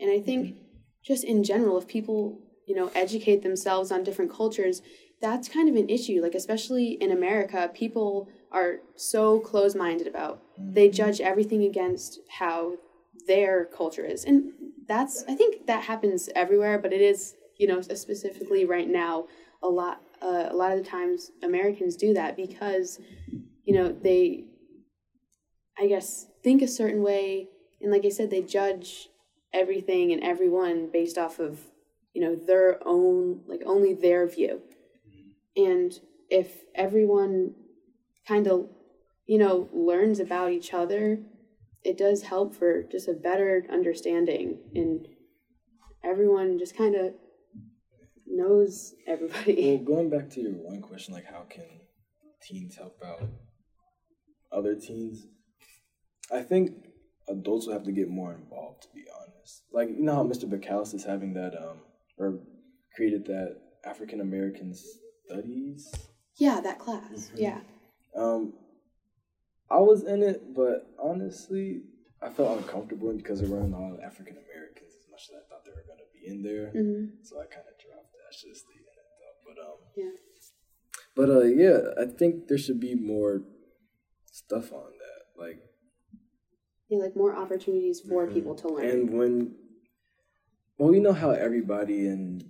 And 0.00 0.10
I 0.10 0.20
think 0.20 0.56
just 1.04 1.24
in 1.24 1.44
general, 1.44 1.78
if 1.78 1.86
people, 1.86 2.38
you 2.70 2.76
know, 2.76 2.88
educate 2.94 3.42
themselves 3.42 3.90
on 3.90 4.04
different 4.04 4.32
cultures, 4.40 4.80
that's 5.20 5.48
kind 5.56 5.68
of 5.68 5.74
an 5.74 5.88
issue. 5.96 6.22
Like, 6.22 6.36
especially 6.36 6.88
in 7.04 7.10
America, 7.10 7.68
people 7.82 8.28
are 8.52 8.76
so 8.94 9.40
close 9.40 9.74
minded 9.74 10.06
about. 10.06 10.34
They 10.56 10.86
Mm-hmm. 10.86 11.00
judge 11.00 11.20
everything 11.20 11.62
against 11.64 12.20
how 12.38 12.58
their 13.26 13.54
culture 13.64 14.06
is. 14.14 14.24
And 14.24 14.52
that's, 14.86 15.24
I 15.32 15.34
think 15.34 15.66
that 15.66 15.82
happens 15.92 16.28
everywhere, 16.36 16.78
but 16.78 16.92
it 16.92 17.00
is, 17.00 17.34
you 17.58 17.66
know, 17.66 17.80
specifically 17.80 18.64
right 18.64 18.88
now, 18.88 19.26
a 19.68 19.70
lot, 19.80 19.96
uh, 20.22 20.46
a 20.54 20.56
lot 20.60 20.70
of 20.70 20.78
the 20.78 20.88
times 20.88 21.32
Americans 21.42 21.96
do 21.96 22.14
that 22.14 22.36
because, 22.36 23.00
you 23.66 23.74
know, 23.74 23.88
they, 24.08 24.44
I 25.76 25.88
guess, 25.88 26.26
think 26.44 26.62
a 26.62 26.68
certain 26.68 27.02
way. 27.02 27.48
And 27.80 27.90
like 27.90 28.04
I 28.04 28.10
said, 28.10 28.30
they 28.30 28.42
judge 28.42 29.08
everything 29.52 30.12
and 30.12 30.22
everyone 30.22 30.88
based 30.92 31.18
off 31.18 31.40
of, 31.40 31.52
you 32.14 32.22
know, 32.22 32.34
their 32.34 32.78
own, 32.86 33.42
like 33.46 33.62
only 33.66 33.94
their 33.94 34.26
view. 34.26 34.60
And 35.56 35.92
if 36.28 36.62
everyone 36.74 37.54
kind 38.26 38.46
of, 38.46 38.68
you 39.26 39.38
know, 39.38 39.68
learns 39.72 40.20
about 40.20 40.52
each 40.52 40.72
other, 40.72 41.18
it 41.82 41.96
does 41.96 42.22
help 42.22 42.54
for 42.54 42.82
just 42.82 43.08
a 43.08 43.14
better 43.14 43.64
understanding. 43.70 44.58
And 44.74 45.06
everyone 46.04 46.58
just 46.58 46.76
kind 46.76 46.94
of 46.94 47.14
knows 48.26 48.94
everybody. 49.06 49.76
Well, 49.76 49.84
going 49.84 50.10
back 50.10 50.30
to 50.30 50.40
your 50.40 50.52
one 50.52 50.80
question, 50.80 51.14
like 51.14 51.26
how 51.26 51.44
can 51.48 51.64
teens 52.42 52.76
help 52.76 53.02
out 53.04 53.22
other 54.52 54.74
teens? 54.74 55.26
I 56.32 56.42
think 56.42 56.72
adults 57.28 57.66
will 57.66 57.74
have 57.74 57.84
to 57.84 57.92
get 57.92 58.08
more 58.08 58.32
involved. 58.32 58.82
To 58.82 58.88
be 58.94 59.04
honest, 59.20 59.62
like 59.72 59.88
you 59.88 60.02
know 60.02 60.14
how 60.14 60.24
Mr. 60.24 60.48
Bacalus 60.48 60.94
is 60.94 61.04
having 61.04 61.34
that 61.34 61.56
um 61.56 61.78
or 62.20 62.38
created 62.94 63.24
that 63.26 63.56
African 63.84 64.20
American 64.20 64.74
studies. 65.26 65.92
Yeah, 66.36 66.60
that 66.60 66.78
class. 66.78 67.30
Yeah. 67.34 67.60
Um, 68.14 68.52
I 69.70 69.78
was 69.78 70.04
in 70.04 70.22
it, 70.22 70.54
but 70.54 70.86
honestly, 71.02 71.82
I 72.22 72.28
felt 72.28 72.58
uncomfortable 72.58 73.12
because 73.12 73.40
there 73.40 73.48
weren't 73.48 73.72
a 73.74 73.78
lot 73.78 73.92
of 73.94 74.00
African 74.00 74.36
Americans 74.36 74.92
as 75.00 75.10
much 75.10 75.22
as 75.30 75.36
I 75.36 75.48
thought 75.48 75.64
they 75.64 75.70
were 75.70 75.84
gonna 75.88 76.08
be 76.12 76.26
in 76.30 76.42
there. 76.42 76.70
hmm 76.70 77.06
So 77.22 77.40
I 77.40 77.44
kind 77.46 77.66
of 77.66 77.74
dropped 77.84 78.12
that. 78.12 78.24
I 78.28 78.32
should 78.36 78.50
have 78.50 78.56
stayed 78.58 78.84
in 78.84 78.96
it 79.00 79.08
though. 79.20 79.54
But 79.54 79.56
um, 79.66 79.78
Yeah. 79.96 80.16
but 81.16 81.30
uh, 81.30 81.44
yeah, 81.46 81.78
I 82.02 82.06
think 82.06 82.48
there 82.48 82.58
should 82.58 82.80
be 82.80 82.94
more 82.94 83.42
stuff 84.30 84.72
on 84.72 84.90
that. 85.04 85.42
Like, 85.42 85.62
Yeah, 86.88 86.98
like 86.98 87.16
more 87.16 87.34
opportunities 87.34 88.00
for 88.00 88.26
people 88.26 88.54
to 88.56 88.68
learn. 88.68 88.84
and 88.86 89.10
when, 89.18 89.54
well, 90.80 90.94
you 90.94 91.00
know 91.00 91.12
how 91.12 91.30
everybody 91.30 92.06
in 92.06 92.40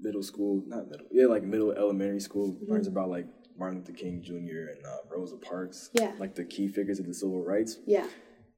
middle 0.00 0.22
school, 0.22 0.62
not 0.66 0.88
middle, 0.90 1.06
yeah, 1.12 1.26
like 1.26 1.42
middle 1.44 1.72
elementary 1.72 2.20
school 2.20 2.58
learns 2.66 2.86
about 2.88 3.08
like 3.08 3.26
Martin 3.58 3.78
Luther 3.78 3.92
King 3.92 4.22
Jr. 4.22 4.32
and 4.74 4.84
uh, 4.84 4.96
Rosa 5.10 5.36
Parks, 5.36 5.88
Yeah. 5.94 6.12
like 6.18 6.34
the 6.34 6.44
key 6.44 6.68
figures 6.68 6.98
of 7.00 7.06
the 7.06 7.14
civil 7.14 7.42
rights. 7.44 7.78
yeah. 7.86 8.06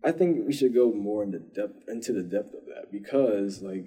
I 0.05 0.13
think 0.13 0.47
we 0.47 0.53
should 0.53 0.75
go 0.75 0.93
more 0.93 1.25
into 1.25 1.41
depth 1.41 1.83
into 1.89 2.13
the 2.13 2.23
depth 2.23 2.55
of 2.55 2.65
that 2.73 2.85
because 2.93 3.63
like 3.63 3.85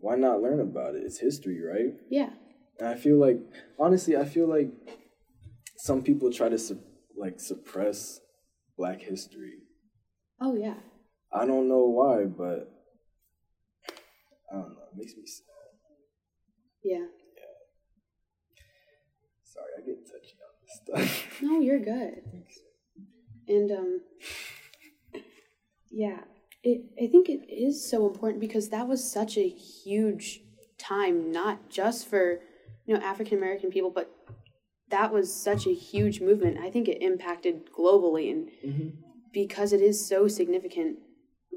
why 0.00 0.14
not 0.16 0.40
learn 0.40 0.58
about 0.58 0.94
it? 0.94 1.02
It's 1.04 1.18
history, 1.18 1.60
right? 1.62 1.92
Yeah. 2.10 2.30
And 2.78 2.88
I 2.88 2.94
feel 2.94 3.18
like 3.20 3.36
honestly, 3.78 4.16
I 4.16 4.24
feel 4.24 4.48
like 4.48 4.70
some 5.76 6.02
people 6.02 6.32
try 6.32 6.48
to 6.48 6.56
su- 6.58 6.80
like 7.14 7.38
suppress 7.40 8.20
black 8.78 9.02
history. 9.02 9.58
Oh, 10.40 10.54
yeah. 10.56 10.76
I 11.30 11.44
don't 11.44 11.68
know 11.68 11.84
why, 11.98 12.24
but 12.24 12.72
I 14.50 14.54
don't 14.54 14.70
know. 14.70 14.79
It 14.92 14.96
makes 14.98 15.14
me 15.16 15.26
sad. 15.26 15.44
Yeah. 16.82 16.96
Yeah. 16.98 17.04
Sorry, 19.44 19.70
I 19.78 19.86
get 19.86 20.06
touchy 20.06 20.36
on 20.42 20.54
this 20.62 21.08
stuff. 21.10 21.26
No, 21.42 21.60
you're 21.60 21.78
good. 21.80 22.22
And 23.48 23.70
um 23.72 24.00
yeah, 25.90 26.20
it 26.62 26.82
I 27.02 27.06
think 27.08 27.28
it 27.28 27.48
is 27.50 27.88
so 27.88 28.06
important 28.06 28.40
because 28.40 28.68
that 28.68 28.86
was 28.88 29.02
such 29.10 29.36
a 29.36 29.48
huge 29.48 30.40
time 30.78 31.30
not 31.32 31.68
just 31.68 32.08
for 32.08 32.40
you 32.86 32.94
know 32.94 33.00
African 33.00 33.38
American 33.38 33.70
people 33.70 33.90
but 33.90 34.10
that 34.90 35.12
was 35.12 35.32
such 35.32 35.66
a 35.66 35.74
huge 35.74 36.20
movement. 36.20 36.58
I 36.58 36.70
think 36.70 36.88
it 36.88 37.02
impacted 37.02 37.70
globally 37.72 38.30
and 38.30 38.50
Mhm. 38.64 38.92
because 39.32 39.72
it 39.72 39.80
is 39.80 40.04
so 40.04 40.26
significant, 40.28 40.98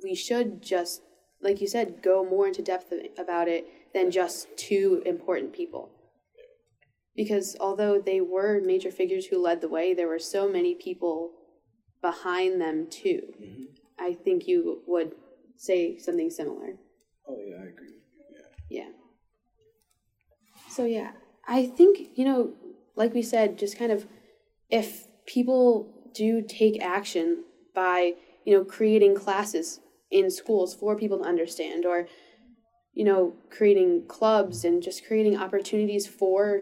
we 0.03 0.13
should 0.15 0.61
just 0.61 1.01
like 1.43 1.61
you 1.61 1.67
said 1.67 2.01
go 2.01 2.25
more 2.25 2.47
into 2.47 2.61
depth 2.61 2.93
about 3.17 3.47
it 3.47 3.65
than 3.93 4.09
just 4.09 4.47
two 4.57 5.03
important 5.05 5.53
people 5.53 5.89
because 7.15 7.55
although 7.59 7.99
they 7.99 8.21
were 8.21 8.59
major 8.59 8.91
figures 8.91 9.27
who 9.27 9.41
led 9.41 9.61
the 9.61 9.67
way, 9.67 9.93
there 9.93 10.07
were 10.07 10.19
so 10.19 10.49
many 10.49 10.73
people 10.73 11.31
behind 12.01 12.59
them 12.59 12.87
too. 12.89 13.33
Mhm. 13.39 13.67
I 13.97 14.13
think 14.13 14.47
you 14.47 14.81
would 14.87 15.15
say 15.55 15.97
something 15.97 16.29
similar. 16.29 16.77
Oh 17.27 17.37
yeah, 17.39 17.57
I 17.57 17.67
agree. 17.67 18.01
Yeah. 18.31 18.39
Yeah. 18.69 18.89
So 20.69 20.85
yeah, 20.85 21.11
I 21.47 21.65
think, 21.67 22.17
you 22.17 22.25
know, 22.25 22.53
like 22.95 23.13
we 23.13 23.21
said, 23.21 23.57
just 23.57 23.77
kind 23.77 23.91
of 23.91 24.07
if 24.69 25.07
people 25.25 25.87
do 26.13 26.41
take 26.41 26.81
action 26.81 27.43
by, 27.73 28.15
you 28.43 28.53
know, 28.53 28.65
creating 28.65 29.15
classes 29.15 29.79
in 30.13 30.31
schools 30.31 30.73
for 30.73 30.95
people 30.95 31.17
to 31.17 31.25
understand 31.25 31.85
or 31.85 32.07
you 32.95 33.03
know, 33.03 33.33
creating 33.49 34.05
clubs 34.07 34.63
and 34.63 34.83
just 34.83 35.07
creating 35.07 35.35
opportunities 35.35 36.05
for 36.05 36.61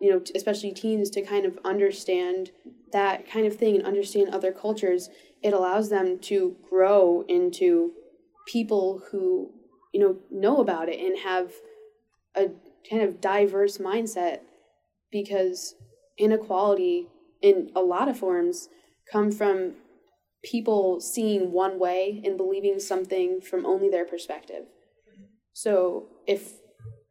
you 0.00 0.10
know, 0.10 0.20
especially 0.34 0.72
teens 0.72 1.10
to 1.10 1.22
kind 1.22 1.46
of 1.46 1.58
understand 1.64 2.50
that 2.92 3.28
kind 3.28 3.46
of 3.46 3.56
thing 3.56 3.76
and 3.76 3.86
understand 3.86 4.28
other 4.28 4.52
cultures, 4.52 5.08
it 5.42 5.54
allows 5.54 5.88
them 5.88 6.18
to 6.18 6.56
grow 6.68 7.24
into 7.28 7.92
people 8.46 9.02
who, 9.10 9.50
you 9.92 10.00
know, 10.00 10.16
know 10.30 10.58
about 10.58 10.88
it 10.88 11.00
and 11.00 11.18
have 11.20 11.50
a 12.34 12.50
kind 12.88 13.02
of 13.02 13.20
diverse 13.20 13.78
mindset 13.78 14.40
because 15.10 15.74
inequality 16.18 17.06
in 17.40 17.70
a 17.74 17.80
lot 17.80 18.08
of 18.08 18.18
forms 18.18 18.68
come 19.10 19.32
from 19.32 19.72
people 20.44 21.00
seeing 21.00 21.52
one 21.52 21.78
way 21.78 22.20
and 22.24 22.36
believing 22.36 22.78
something 22.78 23.40
from 23.40 23.66
only 23.66 23.88
their 23.88 24.04
perspective. 24.04 24.64
So 25.52 26.08
if 26.26 26.52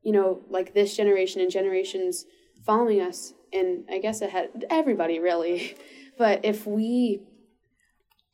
you 0.03 0.11
know, 0.11 0.41
like 0.49 0.73
this 0.73 0.95
generation 0.95 1.41
and 1.41 1.51
generations 1.51 2.25
following 2.63 3.01
us, 3.01 3.33
and 3.51 3.85
I 3.89 3.97
guess 3.97 4.21
ahead 4.21 4.65
everybody 4.69 5.19
really, 5.19 5.75
but 6.17 6.45
if 6.45 6.67
we 6.67 7.21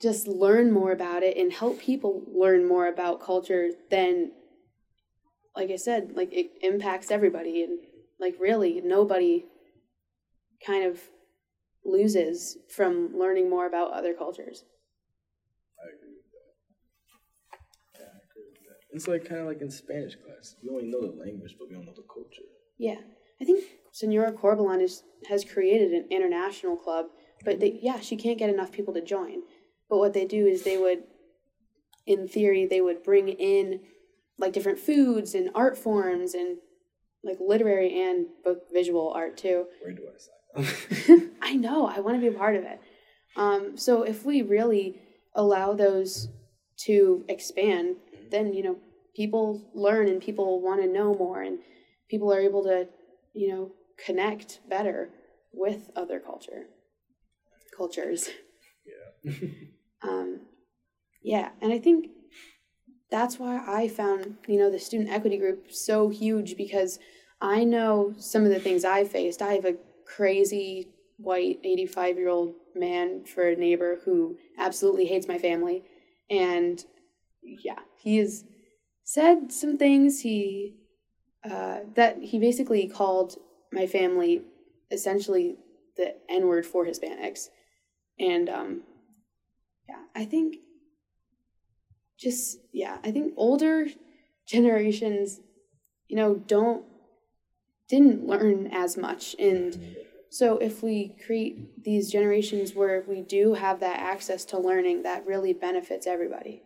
just 0.01 0.27
learn 0.27 0.71
more 0.71 0.91
about 0.91 1.23
it 1.23 1.37
and 1.37 1.53
help 1.53 1.79
people 1.79 2.23
learn 2.27 2.67
more 2.67 2.87
about 2.87 3.21
culture, 3.21 3.69
then 3.89 4.31
like 5.55 5.69
I 5.69 5.75
said, 5.77 6.11
like 6.13 6.33
it 6.33 6.51
impacts 6.61 7.09
everybody 7.11 7.63
and 7.63 7.79
like 8.19 8.35
really 8.39 8.81
nobody 8.83 9.45
kind 10.65 10.85
of 10.85 10.99
loses 11.83 12.57
from 12.69 13.17
learning 13.17 13.49
more 13.49 13.65
about 13.67 13.91
other 13.91 14.13
cultures. 14.13 14.63
I 15.79 15.95
agree 15.95 16.13
with 16.15 16.31
that. 16.31 17.99
Yeah, 17.99 18.05
I 18.05 18.19
agree 18.29 18.43
with 18.51 18.61
that. 18.67 18.95
It's 18.95 19.07
like 19.07 19.25
kind 19.25 19.41
of 19.41 19.47
like 19.47 19.61
in 19.61 19.71
Spanish 19.71 20.15
class. 20.15 20.55
We 20.61 20.69
only 20.69 20.85
know 20.85 21.01
the 21.01 21.17
language, 21.23 21.55
but 21.57 21.69
we 21.69 21.75
don't 21.75 21.85
know 21.85 21.93
the 21.95 22.03
culture. 22.03 22.43
Yeah, 22.77 22.99
I 23.41 23.45
think 23.45 23.63
Senora 23.91 24.31
Corbalon 24.31 24.81
is 24.81 25.03
has 25.27 25.43
created 25.43 25.91
an 25.91 26.07
international 26.09 26.75
club, 26.75 27.07
but 27.45 27.59
they, 27.59 27.79
yeah, 27.81 27.99
she 27.99 28.15
can't 28.15 28.39
get 28.39 28.49
enough 28.49 28.71
people 28.71 28.93
to 28.93 29.01
join. 29.01 29.41
But 29.89 29.97
what 29.99 30.13
they 30.13 30.25
do 30.25 30.47
is 30.47 30.63
they 30.63 30.77
would, 30.77 31.03
in 32.05 32.27
theory, 32.27 32.65
they 32.65 32.81
would 32.81 33.03
bring 33.03 33.27
in 33.29 33.81
like 34.37 34.53
different 34.53 34.79
foods 34.79 35.35
and 35.35 35.49
art 35.53 35.77
forms 35.77 36.33
and 36.33 36.57
like 37.23 37.37
literary 37.39 38.01
and 38.01 38.25
both 38.43 38.59
visual 38.73 39.11
art 39.13 39.37
too. 39.37 39.67
Where 39.81 39.93
do 39.93 40.03
I 40.03 40.17
sign? 40.17 40.40
I 41.41 41.55
know, 41.55 41.87
I 41.87 41.99
want 41.99 42.17
to 42.17 42.21
be 42.21 42.33
a 42.33 42.37
part 42.37 42.55
of 42.55 42.63
it. 42.63 42.79
Um, 43.35 43.77
so 43.77 44.03
if 44.03 44.25
we 44.25 44.41
really 44.41 44.99
allow 45.33 45.73
those 45.73 46.27
to 46.85 47.23
expand, 47.27 47.95
then 48.29 48.53
you 48.53 48.63
know 48.63 48.77
people 49.15 49.69
learn 49.73 50.07
and 50.07 50.21
people 50.21 50.61
want 50.61 50.81
to 50.81 50.87
know 50.87 51.13
more, 51.13 51.41
and 51.41 51.59
people 52.09 52.33
are 52.33 52.41
able 52.41 52.63
to 52.63 52.87
you 53.33 53.49
know 53.49 53.71
connect 54.03 54.59
better 54.67 55.09
with 55.53 55.89
other 55.95 56.19
culture 56.19 56.65
cultures. 57.75 58.29
yeah. 59.23 59.31
Um, 60.03 60.41
yeah, 61.21 61.49
and 61.61 61.71
I 61.71 61.77
think 61.77 62.07
that's 63.11 63.37
why 63.37 63.63
I 63.67 63.87
found 63.87 64.37
you 64.47 64.57
know 64.57 64.71
the 64.71 64.79
student 64.79 65.11
equity 65.11 65.37
group 65.37 65.71
so 65.71 66.09
huge 66.09 66.57
because 66.57 66.99
I 67.39 67.63
know 67.63 68.13
some 68.17 68.43
of 68.43 68.49
the 68.49 68.59
things 68.59 68.83
I 68.83 69.03
faced. 69.03 69.41
I 69.41 69.53
have 69.53 69.65
a 69.65 69.75
crazy 70.15 70.89
white 71.17 71.59
85 71.63 72.17
year 72.17 72.29
old 72.29 72.55
man 72.75 73.23
for 73.25 73.47
a 73.47 73.55
neighbor 73.55 73.99
who 74.05 74.37
absolutely 74.57 75.05
hates 75.05 75.27
my 75.27 75.37
family, 75.37 75.83
and 76.29 76.83
yeah, 77.41 77.79
he 77.97 78.17
has 78.17 78.43
said 79.03 79.51
some 79.51 79.77
things 79.77 80.21
he 80.21 80.75
uh, 81.49 81.79
that 81.95 82.17
he 82.21 82.39
basically 82.39 82.87
called 82.87 83.35
my 83.71 83.87
family 83.87 84.43
essentially 84.91 85.55
the 85.97 86.15
N 86.29 86.47
word 86.47 86.65
for 86.65 86.85
Hispanics. 86.85 87.47
And 88.19 88.49
um, 88.49 88.81
yeah, 89.87 90.03
I 90.15 90.25
think 90.25 90.57
just 92.19 92.59
yeah, 92.71 92.97
I 93.03 93.11
think 93.11 93.33
older 93.37 93.87
generations, 94.45 95.39
you 96.07 96.15
know, 96.15 96.35
don't 96.35 96.85
didn't 97.91 98.25
learn 98.25 98.69
as 98.71 98.97
much. 98.97 99.35
And 99.37 99.97
so 100.29 100.57
if 100.57 100.81
we 100.81 101.13
create 101.25 101.83
these 101.83 102.09
generations 102.09 102.73
where 102.73 103.03
we 103.05 103.21
do 103.21 103.53
have 103.53 103.81
that 103.81 103.99
access 103.99 104.45
to 104.45 104.57
learning 104.57 105.03
that 105.03 105.27
really 105.27 105.53
benefits 105.53 106.07
everybody. 106.07 106.63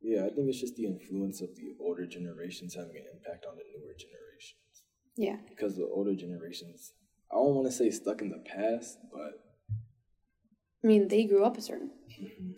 Yeah 0.00 0.26
i 0.26 0.30
think 0.30 0.48
it's 0.48 0.60
just 0.60 0.76
the 0.76 0.86
influence 0.86 1.40
of 1.40 1.50
the 1.56 1.68
older 1.80 2.06
generations 2.06 2.74
having 2.74 2.96
an 2.96 3.06
impact 3.14 3.46
on 3.48 3.54
the 3.56 3.64
newer 3.72 3.94
generations. 4.04 4.74
Yeah. 5.16 5.36
Because 5.48 5.76
the 5.76 5.88
older 5.96 6.14
generations 6.14 6.92
i 7.30 7.36
don't 7.36 7.54
want 7.54 7.66
to 7.66 7.72
say 7.72 7.90
stuck 7.90 8.20
in 8.20 8.30
the 8.30 8.42
past 8.54 8.98
but 9.12 9.32
i 10.82 10.86
mean 10.86 11.08
they 11.08 11.24
grew 11.24 11.44
up 11.44 11.56
a 11.56 11.62
certain 11.62 11.90
mm-hmm. 12.20 12.52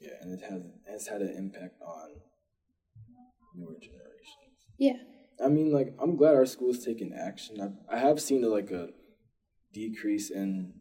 yeah 0.00 0.16
and 0.20 0.38
it 0.38 0.42
has 0.50 0.62
has 0.86 1.06
had 1.08 1.22
an 1.22 1.34
impact 1.36 1.76
on 1.80 2.08
newer 3.54 3.78
generations. 3.80 4.58
Yeah 4.78 5.00
I 5.44 5.48
mean, 5.48 5.72
like, 5.72 5.94
I'm 6.00 6.16
glad 6.16 6.34
our 6.34 6.46
school's 6.46 6.84
taking 6.84 7.12
action. 7.12 7.60
I, 7.60 7.96
I 7.96 7.98
have 8.00 8.20
seen 8.20 8.42
a, 8.42 8.48
like 8.48 8.70
a 8.70 8.88
decrease 9.72 10.30
in 10.30 10.72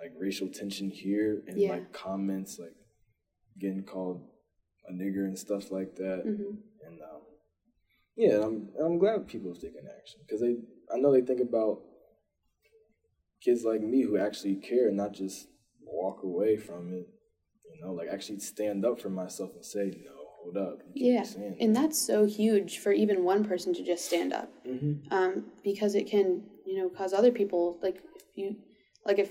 like 0.00 0.12
racial 0.18 0.48
tension 0.48 0.90
here 0.90 1.42
and 1.46 1.58
yeah. 1.58 1.70
like 1.70 1.92
comments 1.92 2.58
like 2.58 2.74
getting 3.58 3.82
called 3.82 4.22
a 4.88 4.92
nigger 4.92 5.24
and 5.24 5.38
stuff 5.38 5.70
like 5.70 5.96
that. 5.96 6.22
Mm-hmm. 6.26 6.86
And 6.86 7.00
um, 7.02 7.22
yeah, 8.16 8.42
I'm 8.44 8.68
I'm 8.82 8.98
glad 8.98 9.26
people 9.26 9.52
have 9.52 9.60
taken 9.60 9.86
action 9.98 10.20
because 10.26 10.40
they 10.40 10.56
I 10.94 10.98
know 10.98 11.12
they 11.12 11.22
think 11.22 11.40
about 11.40 11.80
kids 13.42 13.64
like 13.64 13.80
me 13.80 14.02
who 14.02 14.18
actually 14.18 14.56
care, 14.56 14.88
and 14.88 14.96
not 14.96 15.14
just 15.14 15.48
walk 15.82 16.22
away 16.22 16.56
from 16.56 16.92
it. 16.92 17.08
You 17.74 17.84
know, 17.84 17.92
like 17.92 18.08
actually 18.10 18.38
stand 18.38 18.84
up 18.84 19.00
for 19.00 19.10
myself 19.10 19.50
and 19.54 19.64
say 19.64 19.92
no 20.04 20.15
hold 20.46 20.56
up. 20.56 20.82
Yeah, 20.94 21.24
and 21.60 21.74
that's 21.74 21.98
so 21.98 22.24
huge 22.24 22.78
for 22.78 22.92
even 22.92 23.24
one 23.24 23.44
person 23.44 23.74
to 23.74 23.84
just 23.84 24.06
stand 24.06 24.32
up, 24.32 24.50
mm-hmm. 24.66 25.12
um, 25.12 25.46
because 25.64 25.94
it 25.94 26.06
can 26.06 26.42
you 26.64 26.78
know 26.78 26.88
cause 26.88 27.12
other 27.12 27.30
people 27.30 27.78
like 27.82 27.96
if 28.14 28.22
you 28.34 28.56
like 29.04 29.18
if 29.18 29.30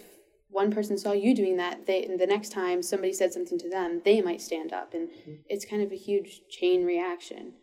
one 0.50 0.72
person 0.72 0.98
saw 0.98 1.12
you 1.12 1.36
doing 1.36 1.57
that, 1.57 1.86
they 1.86 2.07
the 2.17 2.27
next 2.27 2.51
time 2.51 2.81
somebody 2.81 3.13
said 3.13 3.34
something 3.34 3.57
to 3.60 3.69
them, 3.69 4.01
they 4.05 4.22
might 4.22 4.41
stand 4.41 4.74
up, 4.74 4.93
and 4.93 5.10
mm-hmm. 5.10 5.34
it's 5.48 5.65
kind 5.65 5.81
of 5.81 5.91
a 5.91 5.98
huge 5.98 6.41
chain 6.50 6.86
reaction. 6.86 7.53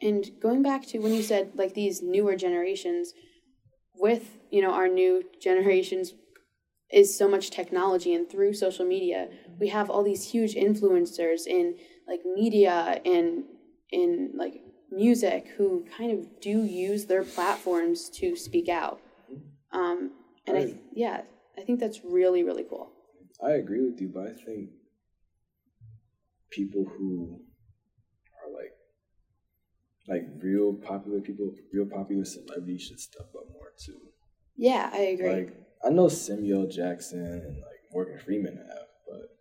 And 0.00 0.30
going 0.42 0.62
back 0.62 0.86
to 0.88 0.98
when 0.98 1.14
you 1.14 1.22
said 1.22 1.52
like 1.54 1.74
these 1.74 2.02
newer 2.02 2.36
generations, 2.36 3.14
with 3.94 4.38
you 4.50 4.60
know 4.60 4.72
our 4.72 4.88
new 4.88 5.24
generations 5.42 6.14
is 6.92 7.16
so 7.18 7.28
much 7.28 7.50
technology 7.50 8.14
and 8.14 8.30
through 8.30 8.54
social 8.54 8.86
media 8.86 9.28
we 9.58 9.68
have 9.68 9.90
all 9.90 10.04
these 10.04 10.30
huge 10.30 10.54
influencers 10.54 11.44
in 11.44 11.74
like 12.08 12.20
media 12.24 13.00
and 13.04 13.44
in 13.90 14.32
like 14.36 14.62
music 14.90 15.48
who 15.56 15.84
kind 15.96 16.12
of 16.12 16.40
do 16.40 16.64
use 16.64 17.06
their 17.06 17.24
platforms 17.24 18.08
to 18.10 18.36
speak 18.36 18.68
out. 18.68 19.00
Um, 19.72 20.12
and 20.46 20.56
I, 20.56 20.60
I 20.60 20.74
yeah, 20.92 21.22
I 21.58 21.62
think 21.62 21.80
that's 21.80 22.00
really 22.04 22.42
really 22.42 22.64
cool. 22.64 22.92
I 23.44 23.52
agree 23.52 23.82
with 23.82 24.00
you, 24.00 24.08
but 24.08 24.28
I 24.28 24.32
think 24.32 24.70
people 26.50 26.84
who 26.84 27.40
are 28.42 28.52
like 28.52 28.72
like 30.08 30.26
real 30.42 30.72
popular 30.74 31.20
people, 31.20 31.52
real 31.72 31.86
popular 31.86 32.24
celebrities 32.24 32.82
should 32.82 33.00
step 33.00 33.28
up 33.36 33.46
more 33.52 33.72
too. 33.78 33.98
Yeah, 34.56 34.90
I 34.92 34.98
agree. 34.98 35.30
Like 35.30 35.56
I 35.84 35.90
know 35.90 36.08
Samuel 36.08 36.66
Jackson 36.66 37.24
and 37.24 37.56
like 37.56 37.80
Morgan 37.92 38.18
Freeman 38.18 38.56
have, 38.56 38.88
but 39.06 39.36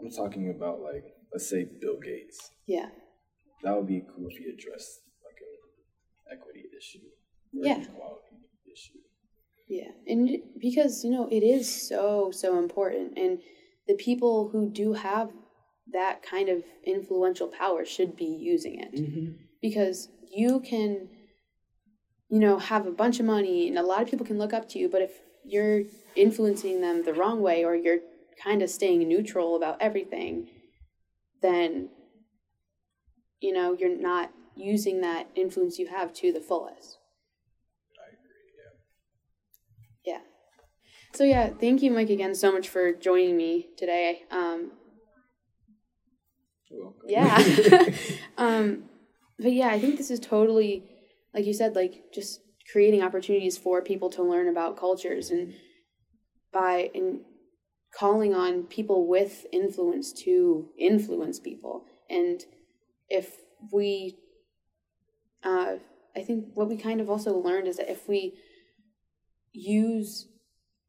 I'm 0.00 0.10
talking 0.10 0.50
about 0.50 0.80
like 0.80 1.04
let's 1.34 1.50
say 1.50 1.66
Bill 1.80 1.98
Gates. 2.00 2.52
Yeah. 2.66 2.88
That 3.64 3.74
would 3.74 3.88
be 3.88 4.04
cool 4.14 4.28
if 4.30 4.36
he 4.38 4.44
addressed 4.44 5.00
like 5.24 5.36
an 6.30 6.38
equity 6.38 6.62
issue. 6.78 7.00
yeah. 7.52 7.82
Equality 7.82 8.36
issue. 8.72 8.98
Yeah. 9.68 9.90
And 10.06 10.30
because, 10.60 11.02
you 11.02 11.10
know, 11.10 11.28
it 11.30 11.42
is 11.42 11.88
so, 11.88 12.30
so 12.30 12.58
important. 12.58 13.18
And 13.18 13.40
the 13.88 13.94
people 13.94 14.48
who 14.50 14.70
do 14.70 14.92
have 14.92 15.30
that 15.92 16.22
kind 16.22 16.48
of 16.48 16.62
influential 16.86 17.48
power 17.48 17.84
should 17.84 18.16
be 18.16 18.26
using 18.26 18.78
it. 18.78 18.94
Mm-hmm. 18.94 19.32
Because 19.60 20.08
you 20.30 20.60
can, 20.60 21.08
you 22.28 22.38
know, 22.38 22.58
have 22.58 22.86
a 22.86 22.92
bunch 22.92 23.18
of 23.18 23.26
money 23.26 23.68
and 23.68 23.76
a 23.76 23.82
lot 23.82 24.02
of 24.02 24.08
people 24.08 24.24
can 24.24 24.38
look 24.38 24.52
up 24.52 24.68
to 24.70 24.78
you, 24.78 24.88
but 24.88 25.02
if 25.02 25.10
you're 25.44 25.82
influencing 26.14 26.80
them 26.80 27.04
the 27.04 27.12
wrong 27.12 27.40
way 27.42 27.64
or 27.64 27.74
you're 27.74 27.98
kind 28.42 28.62
of 28.62 28.70
staying 28.70 29.06
neutral 29.08 29.56
about 29.56 29.80
everything, 29.80 30.48
then 31.44 31.90
you 33.40 33.52
know 33.52 33.76
you're 33.78 33.96
not 33.96 34.30
using 34.56 35.00
that 35.02 35.28
influence 35.34 35.78
you 35.78 35.88
have 35.88 36.12
to 36.14 36.32
the 36.32 36.40
fullest. 36.40 36.98
I 37.98 38.08
agree. 38.08 38.24
Yeah. 40.04 40.14
Yeah. 40.14 40.20
So 41.12 41.24
yeah, 41.24 41.50
thank 41.60 41.82
you, 41.82 41.90
Mike, 41.90 42.10
again 42.10 42.34
so 42.34 42.50
much 42.50 42.68
for 42.68 42.92
joining 42.92 43.36
me 43.36 43.68
today. 43.76 44.22
Um, 44.30 44.72
yeah. 47.06 47.36
um, 48.38 48.84
but 49.38 49.52
yeah, 49.52 49.68
I 49.68 49.80
think 49.80 49.96
this 49.98 50.10
is 50.10 50.20
totally, 50.20 50.84
like 51.34 51.44
you 51.44 51.52
said, 51.52 51.74
like 51.76 52.04
just 52.12 52.40
creating 52.70 53.02
opportunities 53.02 53.58
for 53.58 53.82
people 53.82 54.08
to 54.10 54.22
learn 54.22 54.48
about 54.48 54.76
cultures 54.76 55.30
and 55.30 55.54
by 56.52 56.90
and 56.94 57.20
calling 57.96 58.34
on 58.34 58.64
people 58.64 59.06
with 59.06 59.46
influence 59.52 60.12
to 60.12 60.68
influence 60.78 61.38
people. 61.38 61.84
And 62.10 62.44
if 63.08 63.36
we, 63.72 64.18
uh, 65.42 65.76
I 66.16 66.22
think 66.22 66.46
what 66.54 66.68
we 66.68 66.76
kind 66.76 67.00
of 67.00 67.08
also 67.08 67.36
learned 67.36 67.68
is 67.68 67.76
that 67.76 67.90
if 67.90 68.08
we 68.08 68.34
use 69.52 70.26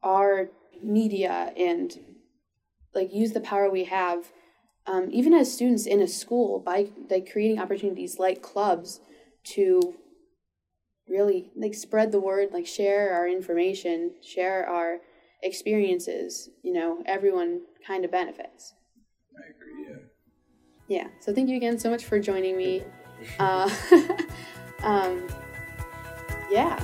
our 0.02 0.50
media 0.82 1.52
and 1.56 1.96
like 2.94 3.12
use 3.12 3.32
the 3.32 3.40
power 3.40 3.70
we 3.70 3.84
have, 3.84 4.32
um, 4.86 5.08
even 5.12 5.34
as 5.34 5.52
students 5.52 5.86
in 5.86 6.00
a 6.00 6.08
school, 6.08 6.60
by 6.60 6.88
like 7.10 7.30
creating 7.30 7.60
opportunities 7.60 8.18
like 8.18 8.42
clubs 8.42 9.00
to 9.44 9.94
really 11.08 11.50
like 11.56 11.74
spread 11.74 12.10
the 12.10 12.20
word, 12.20 12.48
like 12.52 12.66
share 12.66 13.12
our 13.14 13.28
information, 13.28 14.12
share 14.22 14.68
our 14.68 14.98
experiences, 15.42 16.50
you 16.62 16.72
know, 16.72 17.02
everyone 17.06 17.62
kind 17.86 18.04
of 18.04 18.10
benefits. 18.10 18.74
I 19.36 19.50
agree, 19.50 19.86
yeah. 19.88 19.96
Yeah. 20.88 21.08
So 21.20 21.32
thank 21.34 21.48
you 21.48 21.56
again 21.56 21.78
so 21.78 21.90
much 21.90 22.04
for 22.04 22.18
joining 22.18 22.56
me. 22.56 22.82
Uh, 23.38 23.70
um, 24.82 25.26
yeah. 26.50 26.78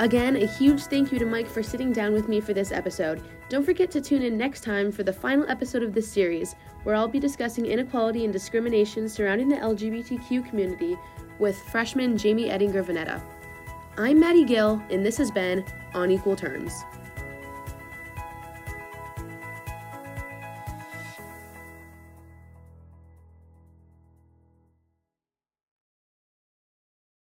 Again, 0.00 0.36
a 0.36 0.46
huge 0.46 0.82
thank 0.82 1.12
you 1.12 1.18
to 1.20 1.24
Mike 1.24 1.48
for 1.48 1.62
sitting 1.62 1.92
down 1.92 2.12
with 2.12 2.28
me 2.28 2.40
for 2.40 2.52
this 2.52 2.72
episode. 2.72 3.22
Don't 3.48 3.64
forget 3.64 3.90
to 3.92 4.00
tune 4.00 4.22
in 4.22 4.36
next 4.36 4.62
time 4.62 4.90
for 4.90 5.02
the 5.04 5.12
final 5.12 5.48
episode 5.48 5.82
of 5.82 5.94
this 5.94 6.10
series, 6.10 6.56
where 6.82 6.94
I'll 6.94 7.08
be 7.08 7.20
discussing 7.20 7.66
inequality 7.66 8.24
and 8.24 8.32
discrimination 8.32 9.08
surrounding 9.08 9.48
the 9.48 9.56
LGBTQ 9.56 10.48
community 10.48 10.98
with 11.38 11.56
freshman 11.56 12.18
Jamie 12.18 12.48
Edinger 12.48 12.84
Vanetta. 12.84 13.22
I'm 13.96 14.18
Maddie 14.18 14.44
Gill, 14.44 14.82
and 14.90 15.06
this 15.06 15.16
has 15.18 15.30
been 15.30 15.64
On 15.94 16.10
Equal 16.10 16.34
Terms. 16.34 16.82